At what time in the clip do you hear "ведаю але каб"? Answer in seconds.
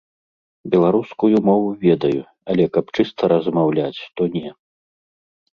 1.85-2.85